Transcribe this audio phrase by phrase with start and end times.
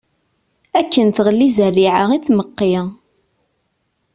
[0.79, 2.75] Akken tɣelli zzarriɛa i tmeɣɣi.